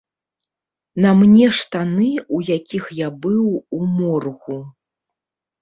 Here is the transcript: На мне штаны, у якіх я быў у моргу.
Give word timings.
На 1.05 1.11
мне 1.19 1.45
штаны, 1.57 2.09
у 2.37 2.41
якіх 2.57 2.89
я 3.05 3.13
быў 3.27 3.45
у 3.81 3.83
моргу. 3.97 4.59